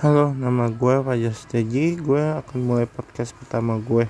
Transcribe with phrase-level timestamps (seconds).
[0.00, 2.00] Halo, nama gue Fajar Setiaji.
[2.00, 4.08] Gue akan mulai podcast pertama gue.